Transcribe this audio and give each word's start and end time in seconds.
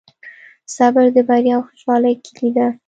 صبر 0.75 1.05
د 1.15 1.17
بریا 1.27 1.55
او 1.57 1.61
خوشحالۍ 1.67 2.13
کیلي 2.25 2.49
ده. 2.57 2.67